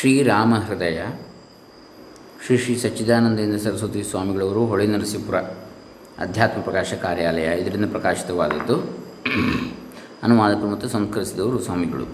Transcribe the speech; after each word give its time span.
ಶ್ರೀರಾಮ 0.00 0.54
ಹೃದಯ 0.54 1.02
ಶ್ರೀ 2.46 2.56
ಶ್ರೀ 2.56 2.76
ಸಚ್ಚಿದಾನಂದೇಂದ್ರ 2.76 3.58
ಸರಸ್ವತಿ 3.58 4.02
ಸ್ವಾಮಿಗಳವರು 4.02 4.66
ಹೊಳೆ 4.66 4.86
ನರಸೀಪುರ 4.86 5.36
ಅಧ್ಯಾತ್ಮ 6.18 6.60
ಪ್ರಕಾಶ 6.62 6.94
ಕಾರ್ಯಾಲಯ 6.94 7.58
ಇದರಿಂದ 7.58 7.90
ಪ್ರಕಾಶಿತವಾದದ್ದು. 7.90 8.80
ಅನುವಾದಕರು 10.22 10.70
ಮತ್ತು 10.70 10.88
ಸಂಸ್ಕರಿಸಿದವರು 10.88 11.58
ಸ್ವಾಮಿಗಳು. 11.58 12.06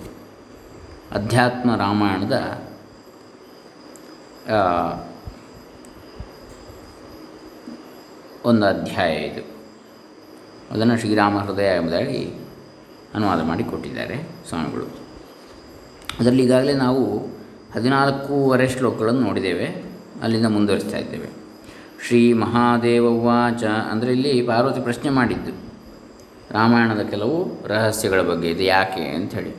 ಅಧ್ಯಾತ್ಮ 1.13 1.77
ರಾಮಾಯಣದ 1.77 2.63
ಒಂದು 8.45 8.67
ಅಧ್ಯಾಯ 8.67 9.17
ಇದು. 9.17 9.57
ಅದನ್ನು 10.71 10.99
ಶ್ರೀರಾಮ 10.99 11.39
ಹೃದಯ 11.39 11.77
ಎಂಬುದಾಗಿ 11.77 12.35
ಅನುವಾದ 13.15 13.43
ಮಾಡಿ 13.43 13.65
ಕೊಟ್ಟಿದ್ದಾರೆ 13.65 14.29
ಸ್ವಾಮಿಗಳು. 14.49 14.85
ಅದರಲ್ಲಿ 16.21 16.43
ಈಗಾಗಲೇ 16.43 16.73
ನಾವು 16.73 17.33
ಹದಿನಾಲ್ಕೂವರೆ 17.75 18.69
ಶ್ಲೋಕಗಳನ್ನು 18.69 19.21
ನೋಡಿದ್ದೇವೆ, 19.21 19.67
ಅಲ್ಲಿಂದ 20.23 20.47
ಮುಂದುವರಿಸ್ತಾ 20.47 20.99
ಇದ್ದೇವೆ. 20.99 21.29
ಶ್ರೀ 22.07 22.33
ಮಹಾದೇವ 22.33 23.07
ಉವಾಚ 23.07 23.65
ಅಂದರೆ 23.65 24.13
ಇಲ್ಲಿ 24.13 24.43
ಪಾರ್ವತಿ 24.43 24.81
ಪ್ರಶ್ನೆ 24.81 25.11
ಮಾಡಿದ್ದು. 25.11 25.53
ರಾಮಾಯಣದ 26.51 27.01
ಕೆಲವು 27.01 27.67
ರಹಸ್ಯಗಳ 27.69 28.23
ಬಗ್ಗೆ 28.23 28.51
ಇದು 28.51 28.63
ಯಾಕೆ 28.63 29.01
ಅಂಥೇಳಿ. 29.01 29.57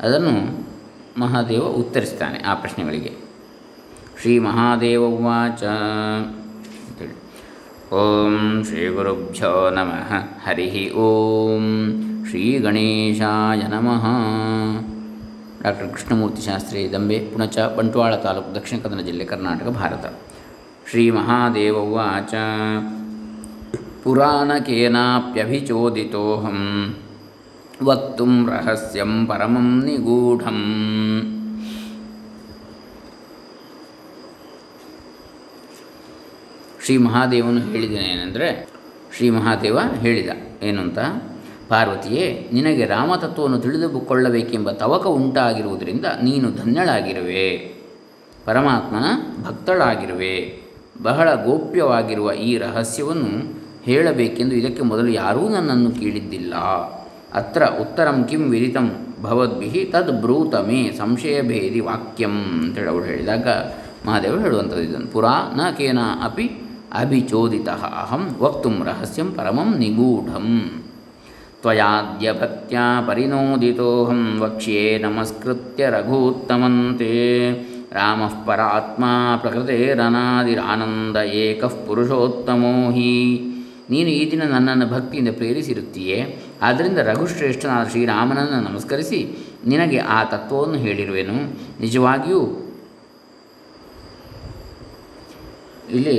ಅದನ್ನು 0.00 0.66
ಮಹಾದೇವ 1.20 1.62
ಉತ್ತರಿಸ್ತಾನೆ 1.62 2.38
ಆ 2.38 2.54
ಪ್ರಶ್ನೆಗಳಿಗೆ. 2.54 3.12
ಶ್ರೀ 4.20 4.38
ಮಹಾದೇವ 4.38 5.04
ಉವಾಚ 5.04 5.64
ಅಂತೇಳಿ 5.64 7.28
ಓಂ 7.94 8.64
ಶ್ರೀ 8.64 8.88
ಗುರುಭ್ಯೋ 8.88 9.70
ನಮಃ. 9.70 10.12
ಹರಿ 10.46 10.92
ಓಂ. 10.92 11.66
ಶ್ರೀ 12.28 12.58
ಗಣೇಶಾಯ 12.58 13.62
ನಮಃ. 13.68 14.04
ಡಾಕ್ಟರ್ 15.62 15.92
ಕೃಷ್ಣಮೂರ್ತಿ 15.92 16.42
ಶಾಸ್ತ್ರಿ 16.42 16.92
ದಂಬೆ 16.92 17.18
ಪುಣಚ, 17.18 17.58
ಬಂಟ್ವಾಳ 17.58 18.16
ತಾಲೂಕು 18.16 18.54
ದಕ್ಷಿಣ 18.54 18.82
ಕನ್ನಡ 18.82 19.00
ಜಿಲ್ಲೆ 19.00 19.24
ಕರ್ನಾಟಕ, 19.24 19.66
ಭಾರತ. 19.66 20.06
ಶ್ರೀ 20.90 21.10
ಮಹಾದೇವ 21.10 21.76
ಉಚ 21.76 22.34
ಪುರಾಣಕೇನಾಪ್ಯಭಿಚೋದಿತೋಹಂ, 24.02 26.96
ವಕ್ತು 27.82 28.46
ರಹಸ್ಯಂ 28.46 29.26
ಪರಮಂ 29.26 29.84
ನಿಗೂಢಂ. 29.84 30.62
ಶ್ರೀ 36.84 36.96
ಮಹಾದೇವನು 36.96 37.60
ಹೇಳಿದನೇನೆಂದರೆ 37.60 38.68
ಶ್ರೀ 39.16 39.30
ಮಹಾದೇವ 39.30 39.78
ಹೇಳಿದ 39.94 40.28
ಏನು 40.62 40.80
ಅಂತ 40.80 40.98
ಪಾರ್ವತಿಯೇ, 41.68 42.50
ನಿನಗೆ 42.52 42.86
ರಾಮತತ್ವವನ್ನು 42.86 43.58
ತಿಳಿದುಕೊಳ್ಳಬೇಕೆಂಬ 43.58 44.70
ತವಕ 44.70 45.06
ಉಂಟಾಗಿರುವುದರಿಂದ 45.06 46.04
ನೀನು 46.22 46.50
ಧನ್ಯಳಾಗಿರುವೆ. 46.50 47.78
ಪರಮಾತ್ಮನ 48.44 49.04
ಭಕ್ತಳಾಗಿರುವೆ. 49.44 50.62
ಬಹಳ 51.02 51.34
ಗೋಪ್ಯವಾಗಿರುವ 51.34 52.32
ಈ 52.32 52.58
ರಹಸ್ಯವನ್ನು 52.58 53.58
ಹೇಳಬೇಕೆಂದು 53.84 54.54
ಇದಕ್ಕೆ 54.54 54.82
ಮೊದಲು 54.82 55.08
ಯಾರೂ 55.08 55.48
ನನ್ನನ್ನು 55.48 55.90
ಕೇಳಿದ್ದಿಲ್ಲ. 55.90 56.54
ಅತ್ರ 57.34 57.62
ಉತ್ತರಂ 57.80 58.24
ಕಿಂ 58.24 58.50
ವಿರಿತಂ 58.50 59.14
ಭವದ್ಭಿ 59.22 59.84
ತದ್ 59.92 60.20
ಬ್ರೂತ 60.20 60.54
ಮೇ 60.54 60.92
ಸಂಶಯಭೇದಿ 60.98 61.80
ವಾಕ್ಯಂ 61.80 62.62
ಅಂತೇಳಿ 62.62 62.88
ಅವಳು 62.88 63.04
ಹೇಳಿದಾಗ 63.04 63.48
ಮಹಾದೇವರು 64.06 64.40
ಹೇಳುವಂಥದ್ದು 64.40 64.82
ಇದನ್ನು. 64.82 65.12
ಪುರಾ 65.12 65.52
ನ 65.56 65.60
ಕೇನ 65.70 65.98
ಅಪಿ 66.22 66.50
ಅಭಿಚೋದಿತ 66.92 67.68
ಅಹಂ 67.68 68.36
ವಕ್ತು 68.38 68.68
ರಹಸ್ಯಂ 68.84 69.32
ಪರಮಂ 69.32 69.78
ನಿಗೂಢಂ. 69.78 70.82
ತ್ವಯಾದ್ಯ 71.62 72.32
ಭಕ್ತ್ಯಾ 72.32 73.04
ಪರಿನೋದಿತೋಹಂ 73.08 74.40
ವಕ್ಷ್ಯೆ 74.40 74.98
ನಮಸ್ಕೃತ್ಯ 74.98 75.90
ರಘೂತ್ತಮಂತೆ 75.90 77.08
ರಾಮಃ 77.92 78.46
ಪರಾತ್ಮಾ 78.46 79.36
ಪ್ರಕೃತೇರನಾದಿರಾನಂದ 79.36 81.16
ಏಕಃ 81.16 81.86
ಪುರುಷೋತ್ತಮೋ 81.86 82.90
ಹಿ 82.90 83.40
ನೀನು 83.90 84.08
ಈ 84.08 84.30
ದಿನ 84.30 84.42
ನನ್ನನ್ನು 84.42 84.86
ಭಕ್ತಿಯಿಂದ 84.86 85.28
ಪ್ರೇರಿಸಿರುತ್ತೀಯೇ? 85.28 86.38
ಆದ್ದರಿಂದ 86.62 86.98
ರಘುಶ್ರೇಷ್ಠನಾದ 86.98 87.88
ಶ್ರೀರಾಮನನ್ನು 87.88 88.60
ನಮಸ್ಕರಿಸಿ 88.60 89.20
ನಿನಗೆ 89.66 89.98
ಆ 89.98 90.24
ತತ್ವವನ್ನು 90.24 90.74
ಹೇಳಿರುವೆನು. 90.74 91.36
ನಿಜವಾಗಿಯೂ 91.80 92.42
ಇಲ್ಲಿ 95.90 96.18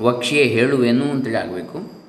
ವಕ್ಷ್ಯೆ 0.00 0.44
ಹೇಳುವೆನು 0.44 1.04
ಅಂತೇಳಿ 1.10 1.36
ಆಗಬೇಕು. 1.36 2.03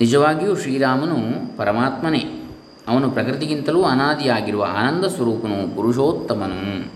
ನಿಜವಾಗಿಯೂ 0.00 0.56
ಶ್ರೀರಾಮನು 0.56 1.16
ಪರಮಾತ್ಮನೇ. 1.56 2.42
ಅವನು 2.88 3.10
ಪ್ರಕೃತಿಗಿಂತಲೂ 3.10 3.82
ಅನಾದಿಯಾಗಿರುವ 3.82 4.66
ಆನಂದ 4.76 5.04
ಸ್ವರೂಪನು 5.04 5.76
ಪುರುಷೋತ್ತಮನು. 5.76 6.90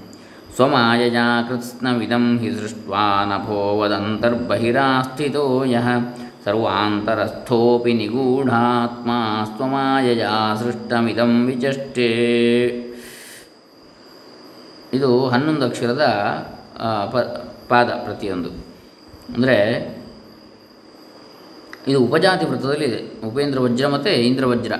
ಸ್ವಮಾಯಯ 0.56 1.18
ಕೃತ್ಸ್ನವಿದಂ 1.48 2.38
ಹಿ 2.38 2.50
ಸೃಷ್ಟ್ವಾ 2.50 3.24
ನಭೋವದಂತರ್ಬಹಿರಾಸ್ಥಿತೋ 3.24 5.64
ಯಃ 5.64 5.88
ಸರ್ವಾಂತರಸ್ಥೋಪಿ 6.44 7.92
ನಿಗೂಢಾತ್ಮ 7.92 9.10
ಸ್ವಮಾಯಯ 9.56 10.26
ಸೃಷ್ಟಮಿದಂ 10.58 11.46
ವಿಚಷ್ಟೇ. 11.46 12.10
ಇದು 14.92 15.28
ಹನ್ನೊಂದು 15.28 15.66
ಅಕ್ಷರದ 15.66 16.02
ಪ, 17.12 17.16
ಪಾದ 17.68 17.88
ಪ್ರತಿಯೊಂದು. 17.88 18.48
ಅಂದರೆ 19.34 19.93
ಇದು 21.88 22.00
ಉಪಜಾತಿ 22.00 22.46
ವೃತ್ತದಲ್ಲಿದೆ 22.46 23.26
ಉಪೇಂದ್ರ 23.26 23.60
ವಜ್ರ 23.60 23.86
ಮತ್ತು 23.86 24.10
ಇಂದ್ರವಜ್ರ 24.10 24.72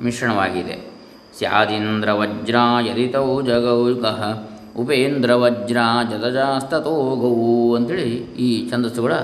ಮಿಶ್ರಣವಾಗಿದೆ. 0.00 0.90
ಸ್ಯಾದಿಂದ್ರ 1.38 2.12
ವಜ್ರ, 2.12 2.56
ಯದಿತೌ 2.90 3.42
ಜಗೌಗಃ 3.42 4.48
ಉಪೇಂದ್ರ 4.76 5.34
ವಜ್ರ 5.34 5.76
ಜತಜಾಸ್ತೋ 6.10 7.16
ಗೌ 7.16 7.74
ಅಂಥೇಳಿ 7.74 8.10
ಈ 8.34 8.70
ಛಂದಸ್ಸುಗಳ 8.70 9.14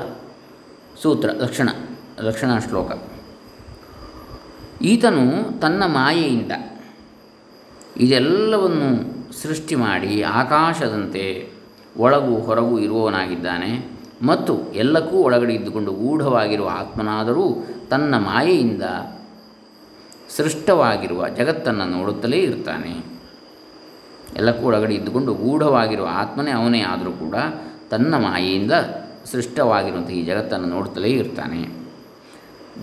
ಸೂತ್ರ, 1.03 1.31
ಲಕ್ಷಣ 1.39 1.69
ಲಕ್ಷಣ 2.21 2.59
ಶ್ಲೋಕ. 2.59 2.91
ಈತನು 4.83 5.61
ತನ್ನ 5.61 5.83
ಮಾಯೆಯಿಂದ 5.87 6.53
ಇದೆಲ್ಲವನ್ನು 7.97 8.91
ಸೃಷ್ಟಿ 9.33 9.75
ಮಾಡಿ 9.75 10.23
ಆಕಾಶದಂತೆ 10.23 11.53
ಒಳಗು 11.97 12.35
ಹೊರಗು 12.37 12.79
ಇರುವವನಾಗಿದ್ದಾನೆ. 12.79 14.00
ಮತ್ತು 14.23 14.73
ಎಲ್ಲಕ್ಕೂ 14.73 15.17
ಒಳಗಡೆ 15.17 15.55
ಇದ್ದುಕೊಂಡು 15.55 15.93
ಗೂಢವಾಗಿರುವ 15.93 16.69
ಆತ್ಮನಾದರೂ 16.73 17.65
ತನ್ನ 17.91 18.15
ಮಾಯೆಯಿಂದ 18.19 18.83
ಸೃಷ್ಟವಾಗಿರುವ 20.37 21.29
ಜಗತ್ತನ್ನು 21.29 21.85
ನೋಡುತ್ತಲೇ 21.85 22.37
ಇರ್ತಾನೆ. 22.37 23.05
ಎಲ್ಲಕ್ಕೂ 24.37 24.67
ಒಳಗಡೆ 24.67 24.95
ಇದ್ದುಕೊಂಡು 24.95 25.35
ಗೂಢವಾಗಿರುವ 25.35 26.09
ಆತ್ಮನೇ 26.13 26.51
ಅವನೇ 26.51 26.81
ಆದರೂ 26.81 27.13
ಕೂಡ 27.13 27.35
ತನ್ನ 27.91 28.15
ಮಾಯೆಯಿಂದ 28.15 28.73
ಸೃಷ್ಟವಾಗಿರುವಂಥ 29.25 30.11
ಈ 30.11 30.23
ಜಗತ್ತನ್ನು 30.23 30.69
ನೋಡುತ್ತಲೇ 30.69 31.09
ಇರ್ತಾನೆ. 31.09 31.81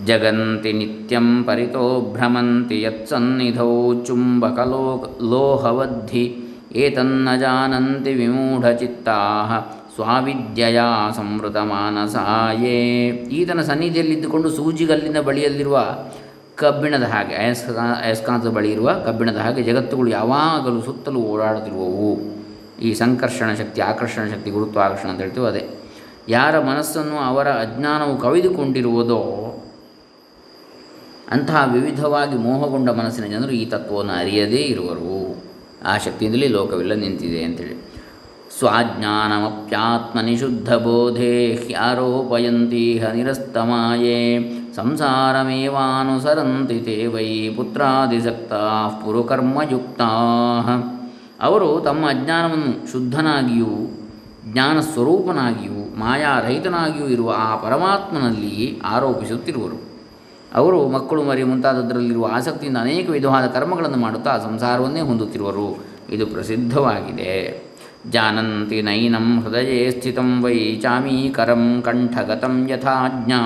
ಜಗಂತಿ 0.06 0.72
ನಿತ್ಯಂ 0.72 1.44
ಪರಿತೋ 1.44 2.00
ಭ್ರಮಂತಿ 2.00 2.82
ಯತ್ಸನ್ನಿಧೌ 2.82 4.04
ಚುಂಬಕಲೋ 4.04 5.16
ಲೋಹವದ್ಧಿ 5.30 6.36
ಏತನ್ನ 6.72 7.28
ಜಾನಂತಿ 7.40 8.12
ವಿಮೂಢಚಿತ್ತಾ 8.12 9.18
ಸ್ವಾವಿದ್ಯಯ 9.98 10.80
ಸಂವೃತ 11.16 11.56
ಮಾನಸಾಯೇ 11.56 13.06
ಈತನ 13.08 13.60
ಸನ್ನಿಧಿಯಲ್ಲಿದ್ದುಕೊಂಡು 13.60 14.50
ಸೂಜಿಗಲ್ಲಿನ 14.50 15.20
ಬಳಿಯಲ್ಲಿರುವ 15.20 15.98
ಕಬ್ಬಿಣದ 16.54 17.02
ಹಾಗೆ, 17.02 17.34
ಅಯಸ್ಕ, 17.34 17.78
ಅಯಸ್ಕಾಂತದ 18.04 18.48
ಬಳಿ 18.48 18.72
ಇರುವ 18.72 18.92
ಕಬ್ಬಿಣದ 18.92 19.36
ಹಾಗೆ 19.36 19.62
ಜಗತ್ತುಗಳು 19.62 20.10
ಯಾವಾಗಲೂ 20.10 20.82
ಸುತ್ತಲೂ 20.82 21.20
ಓಡಾಡುತ್ತಿರುವವು. 21.20 22.20
ಈ 22.80 22.94
ಸಂಕರ್ಷಣ 22.94 23.54
ಶಕ್ತಿ, 23.54 23.80
ಆಕರ್ಷಣ 23.80 24.24
ಶಕ್ತಿ, 24.24 24.50
ಗುರುತ್ವಾಕರ್ಷಣ 24.50 25.08
ಅಂತ 25.08 25.20
ಹೇಳ್ತೀವಿ 25.20 25.46
ಅದೇ. 25.46 25.68
ಯಾರ 26.28 26.60
ಮನಸ್ಸನ್ನು 26.60 27.16
ಅವರ 27.16 27.48
ಅಜ್ಞಾನವು 27.48 28.16
ಕವಿದುಕೊಂಡಿರುವುದೋ, 28.16 29.20
ಅಂತಹ 31.30 31.70
ವಿವಿಧವಾಗಿ 31.72 32.38
ಮೋಹಗೊಂಡ 32.38 32.90
ಮನಸ್ಸಿನ 32.90 33.24
ಜನರು 33.24 33.50
ಈ 33.50 33.66
ತತ್ವವನ್ನು 33.66 34.12
ಅರಿಯದೇ 34.12 34.56
ಇರುವರು. 34.56 35.44
ಆ 35.84 35.98
ಶಕ್ತಿಯಿಂದಲೇ 35.98 36.48
ಲೋಕವೆಲ್ಲ 36.48 36.94
ನಿಂತಿದೆ 36.94 37.42
ಅಂತೇಳಿ. 37.42 37.88
ಸ್ವಾಜ್ಞಾನಮಪ್ಯಾತ್ಮನಿಶುದ್ಧಬೋಧೆ 38.58 41.54
ಹ್ಯಾರೋಪಯಂತೀಹ 41.54 43.12
ನಿರಸ್ತಮಾಯೇ 43.12 44.50
ಸಂಸಾರಮೇವಾನುಸರಂತಿ 44.76 46.80
ತೇ 46.80 47.06
ವೈ 47.06 47.48
ಪುತ್ರಾದಿಸಕ್ತಾ 47.48 49.00
ಪುರುಕರ್ಮಯುಕ್ತಾ. 49.04 50.08
ಅವರು 51.42 51.80
ತಮ್ಮ 51.80 52.06
ಅಜ್ಞಾನವನ್ನು 52.06 52.92
ಶುದ್ಧನಾಗಿಯೂ 52.92 54.00
ಜ್ಞಾನ 54.52 54.80
ಸ್ವರೂಪನಾಗಿಯೂ 54.80 55.98
ಮಾಯಾರಹಿತನಾಗಿಯೂ 55.98 57.06
ಇರುವ 57.06 57.34
ಆ 57.36 57.56
ಪರಮಾತ್ಮನಲ್ಲಿ 57.56 58.80
ಆರೋಪಿಸುತ್ತಿರುವರು. 58.84 59.82
ಅವರು 60.54 60.88
ಮಕ್ಕಳು 60.88 61.22
ಮರಿ 61.22 61.44
ಮುಂತಾದದರಲ್ಲಿರುವ 61.44 62.28
ಆಸಕ್ತಿಯಿಂದ 62.32 62.76
ಅನೇಕ 62.76 63.10
ವಿಧವಾದ 63.10 63.46
ಕರ್ಮಗಳನ್ನು 63.46 63.96
ಮಾಡುತ್ತಾ 63.96 64.38
ಸಂಸಾರವನ್ನೇ 64.38 65.00
ಹೊಂದುತ್ತಿರುವರು. 65.00 65.84
ಇದು 66.10 66.26
ಪ್ರಸಿದ್ಧವಾಗಿದೆ. 66.26 67.67
ಜಾನಂತಿ 68.10 68.82
ನೈನಂ 68.82 69.40
ಹೃದಯೇ 69.40 69.90
ಸ್ಥಿತಂ 69.90 70.42
ವೈ 70.42 70.76
ಚಾಮೀಕರಂ 70.82 71.82
ಕಂಠಗತಂ 71.82 72.68
ಯಥಾಜ್ಞಾ 72.70 73.40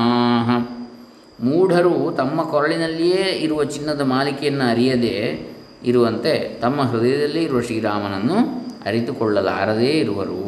ಮೂಢರು 1.45 2.15
ತಮ್ಮ 2.17 2.43
ಕೊರಳಿನಲ್ಲಿಯೇ 2.43 3.23
ಇರುವ 3.41 3.65
ಚಿನ್ನದ 3.65 4.01
ಮಾಲಿಕೆಯನ್ನು 4.01 4.71
ಅರಿಯದೇ 4.71 5.41
ಇರುವಂತೆ 5.85 6.59
ತಮ್ಮ 6.61 6.83
ಹೃದಯದಲ್ಲಿ 6.83 7.43
ಇರುವ 7.43 7.61
ಶ್ರೀರಾಮನನ್ನು 7.61 8.67
ಅರಿತುಕೊಳ್ಳಲಾರದೇ 8.87 9.87
ಇರುವರು 9.87 10.43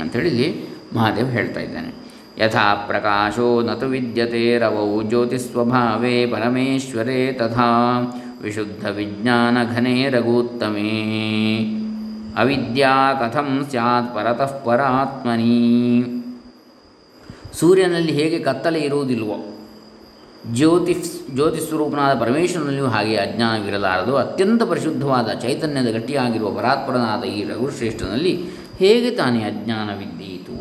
ಅಂಥೇಳಿ 0.00 0.28
ಇಲ್ಲಿ 0.28 0.64
ಮಹಾದೇವ್ 0.94 1.30
ಹೇಳ್ತಾ 1.30 1.60
ಇದ್ದಾನೆ. 1.60 2.06
ಯಥಾ 2.38 2.74
ಪ್ರಕಾಶೋ 2.74 3.62
ನತು 3.62 3.86
ವಿದ್ಯತೆ 3.86 4.58
ರವೌ 4.58 5.02
ಜ್ಯೋತಿಸ್ವಭಾವೇ 5.02 6.26
ಪರಮೇಶ್ವರೇ 6.26 7.32
ತಥಾ 7.32 8.00
ವಿಶುದ್ಧ 8.42 8.88
ವಿಜ್ಞಾನ 8.88 9.58
ಘನೇ 9.76 10.08
ರಘೂತ್ತಮೇ 10.08 10.92
ಅವಿದ್ಯಾ 12.36 12.94
ಕಥಂ 13.20 13.66
ಸ್ಯಾತ್ 13.70 14.14
ಪರತಃ 14.14 14.52
ಪರಾತ್ಮನಿ. 14.64 15.54
ಸೂರ್ಯನಲ್ಲಿ 17.60 18.12
ಹೇಗೆ 18.12 18.38
ಕತ್ತಲೆ 18.38 18.80
ಇರುವುದಿಲ್ವೋ 18.80 19.36
ಜ್ಯೋತಿ 20.54 21.60
ಸ್ವರೂಪನಾದ 21.60 22.12
ಪರಮೇಶ್ವರನಲ್ಲಿಯೂ 22.20 22.86
ಹಾಗೆ 22.86 23.14
ಅಜ್ಞಾನವಿರಲಾರದು. 23.16 24.12
ಅತ್ಯಂತ 24.16 24.62
ಪರಿಶುದ್ಧವಾದ 24.62 25.28
ಚೈತನ್ಯದ 25.42 25.88
ಗಟ್ಟಿಯಾಗಿರುವ 25.92 26.50
ಪರಾತ್ಪರನಾದ 26.50 27.22
ಈ 27.24 27.38
ರಘುಶ್ರೇಷ್ಠನಲ್ಲಿ 27.48 28.34
ಹೇಗೆ 28.78 29.10
ತಾನೇ 29.10 29.40
ಅಜ್ಞಾನವಿದ್ದೀತು? 29.42 30.56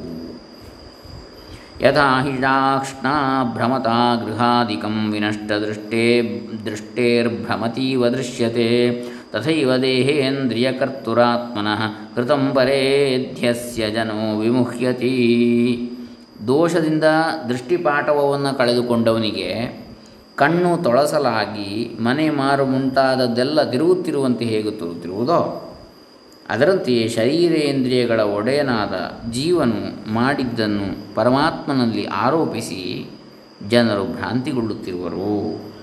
ಯಥಾ 1.85 2.07
ಹಿಡಾಕ್ಷ್ಣ 2.23 3.07
ಭ್ರಮತಾ 3.53 3.99
ಗೃಹಾದಿಕಂ 4.23 4.95
ವಿನಷ್ಟದೃಷ್ಟೇ 5.11 6.05
ದೃಷ್ಟೇರ್ಭ್ರಮತೀವ 6.65 8.07
ದೃಶ್ಯತೆ. 8.09 8.69
ತಥೈವ 9.35 9.75
ದೇಹೇಂದ್ರಿಯಕರ್ತುರಾತ್ಮನಃ 9.75 11.91
ಕೃತಂ 12.15 12.51
ಪರೇಧ್ಯಸ್ಯ 12.55 13.89
ಜನೋ 13.89 14.39
ವಿಮುಹ್ಯತಿ 14.39 15.11
ದೋಷದಿಂದ 16.47 17.03
ದೃಷ್ಟಿಪಾಠವನ್ನು 17.49 18.57
ಕಳೆದುಕೊಂಡವನಿಗೆ 18.57 19.77
ಕಣ್ಣು 20.35 20.83
ತೊಳಸಲಾಗಿ 20.83 21.95
ಮನೆ 21.99 22.29
ಮಾರು 22.29 22.65
ಮುಂತಾದದ್ದೆಲ್ಲ 22.65 23.69
ತಿರುಗುತ್ತಿರುವಂತೆ 23.69 24.45
ಹೇಗೆ 24.45 24.71
ತಿರುಗುತ್ತಿರುವುದೋ 24.71 25.71
ಅದರಂತೆಯೇ 26.49 27.07
ಶರೀರೇಂದ್ರಿಯಗಳ 27.07 28.19
ಒಡೆಯನಾದ 28.19 28.93
ಜೀವನು 29.31 30.13
ಮಾಡಿದ್ದನ್ನು 30.13 31.15
ಪರಮಾತ್ಮನಲ್ಲಿ 31.15 32.05
ಆರೋಪಿಸಿ 32.05 33.09
ಜನರು 33.69 34.05
ಭ್ರಾಂತಿಗೊಳ್ಳುತ್ತಿರುವರು. 34.05 35.74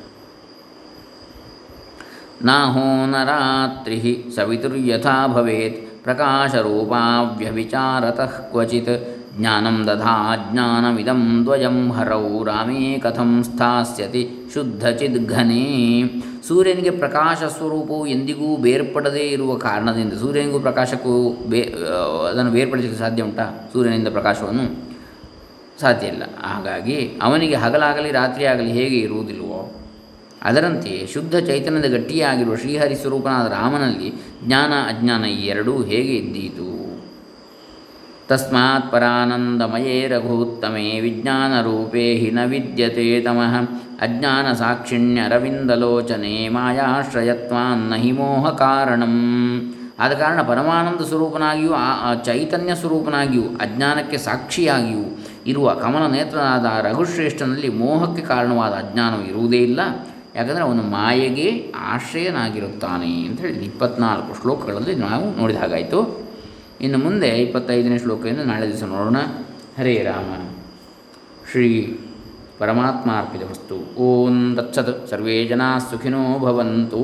ನಾಹೋ 2.45 3.07
ನರಾತ್ರಿ 3.07 4.25
ಸವಿತುರ್ಯಥಾ 4.37 5.27
ಭವೇತ್ 5.27 6.05
ಪ್ರಕಾಶರೂಪಾವ್ಯವಿಚಾರತಃ 6.05 8.27
ಕ್ವಚಿತ್ 8.27 9.23
ಜ್ಞಾನಂ 9.39 9.87
ದಧಾ 9.87 10.37
ಜ್ಞಾನಮಿದಂ 10.53 11.45
ದ್ವಯಂ 11.45 11.93
ಹರೌ 11.93 12.45
ರಾಮೇ 12.45 12.99
ಕಥಂ 12.99 13.43
ಸ್ಥಾಸ್ಯತಿ 13.43 14.51
ಶುದ್ಧಚಿದ್ಘನೇ 14.55 16.03
ಸೂರ್ಯನಿಗೆ 16.49 16.91
ಪ್ರಕಾಶ 16.91 17.37
ಸ್ವರೂಪವು 17.37 18.07
ಎಂದಿಗೂ 18.07 18.57
ಬೇರ್ಪಡದೇ 18.57 19.19
ಇರುವ 19.19 19.57
ಕಾರಣದಿಂದ 19.57 20.13
ಸೂರ್ಯನಿಗೂ 20.13 20.61
ಪ್ರಕಾಶಕ್ಕೂ 20.61 21.51
ಬೇ 21.51 21.75
ಅದನ್ನು 22.31 22.51
ಬೇರ್ಪಡಿಸಲಿಕ್ಕೆ 22.51 22.99
ಸಾಧ್ಯ 22.99 23.23
ಉಂಟಾ? 23.23 23.71
ಸೂರ್ಯನಿಂದ 23.73 24.09
ಪ್ರಕಾಶವನ್ನು 24.09 24.93
ಸಾಧ್ಯ 25.81 26.07
ಇಲ್ಲ. 26.07 26.23
ಹಾಗಾಗಿ 26.43 27.19
ಅವನಿಗೆ 27.23 27.55
ಹಗಲಾಗಲಿ, 27.55 28.11
ರಾತ್ರಿಯಾಗಲಿ 28.11 28.73
ಹೇಗೆ 28.73 28.97
ಇರುವುದಿಲ್ವೋ 28.97 29.82
ಅದರಂತೆ 30.43 31.07
ಶುದ್ಧ 31.15 31.37
ಚೈತನ್ಯದ 31.37 31.93
ಗಟ್ಟಿಯಾಗಿರುವ 31.93 32.57
ಶ್ರೀಹರಿ 32.57 32.95
ಸ್ವರೂಪನಾದ 32.95 33.53
ರಾಮನಲ್ಲಿ 33.53 34.13
ಜ್ಞಾನ 34.47 34.73
ಅಜ್ಞಾನ 34.89 35.25
ಈ 35.25 35.47
ಎರಡೂ 35.47 35.83
ಹೇಗೆ 35.83 36.13
ಇದ್ದೀತು? 36.17 36.83
ತಸ್ಮಾತ್ 38.29 38.93
ಪರಾನಂದಮಯೇ 38.93 40.09
ರಘುತ್ತಮೇ 40.09 41.01
ವಿಜ್ಞಾನರೂಪೇ 41.01 42.15
ಹಿ 42.15 42.31
ನ 42.31 42.39
ವಿದ್ಯತೆ 42.45 43.21
ತಮಃ 43.21 43.55
ಅಜ್ಞಾನ 44.01 44.53
ಸಾಕ್ಷಿಣ್ಯರವಿಂದಲೋಚನೆ 44.53 46.49
ಮಾಯಾಶ್ರಯತ್ವಾನ್ನ 46.49 47.95
ಹಿ 47.95 48.13
ಮೋಹ 48.13 48.51
ಕಾರಣಂ. 48.51 49.75
ಆದ 49.99 50.13
ಕಾರಣ 50.13 50.43
ಪರಮಾನಂದ 50.43 51.05
ಸ್ವರೂಪನಾಗಿಯೂ, 51.05 51.73
ಆ 51.73 52.15
ಚೈತನ್ಯ 52.15 52.75
ಸ್ವರೂಪನಾಗಿಯೂ, 52.75 53.43
ಅಜ್ಞಾನಕ್ಕೆ 53.43 54.17
ಸಾಕ್ಷಿಯಾಗಿಯೂ 54.17 55.19
ಇರುವ 55.47 55.75
ಕಮಲ 55.75 56.07
ನೇತ್ರನಾದ 56.07 56.87
ರಘುಶ್ರೇಷ್ಠನಲ್ಲಿ 56.87 57.69
ಮೋಹಕ್ಕೆ 57.69 58.23
ಕಾರಣವಾದ 58.23 58.73
ಅಜ್ಞಾನವು 58.73 59.29
ಇರುವುದೇ 59.29 59.57
ಇಲ್ಲ. 59.57 59.81
ಯಾಕಂದರೆ 60.35 60.63
ಅವನು 60.63 60.83
ಮಾಯೆಗೆ 60.83 61.73
ಆಶ್ರಯನಾಗಿರುತ್ತಾನೆ 61.77 63.27
ಅಂತ 63.27 63.41
ಹೇಳಿದ್ವಿ 63.41 63.65
ಇಪ್ಪತ್ನಾಲ್ಕು 63.65 64.41
ಶ್ಲೋಕಗಳಲ್ಲಿ 64.41 64.95
ನಾವು 64.95 65.37
ನೋಡಿದ 65.37 65.57
ಹಾಗಾಯಿತು. 65.57 66.23
ಇನ್ನು 66.81 66.99
ಮುಂದೆ 66.99 67.29
ಇಪ್ಪತ್ತೈದನೇ 67.29 67.99
ಶ್ಲೋಕದಿಂದ 67.99 68.41
ನಾಳೆ 68.41 68.69
ದಿವಸ 68.69 68.83
ನೋಡೋಣ. 68.83 69.17
ಹರೇ 69.79 70.03
ರಾಮ. 70.03 70.51
ಶ್ರೀ 71.51 71.99
ಪರಮಾತ್ಮಾರ್ಪಿತ 72.59 73.43
ವಸ್ತು. 73.51 73.97
ಓಂ 73.97 74.55
ತತ್ಸತ್. 74.57 75.09
ಸರ್ವೇ 75.09 75.45
ಜನಾ 75.45 75.79
ಸುಖಿನೋ 75.79 76.39
ಭವಂತು. 76.39 77.03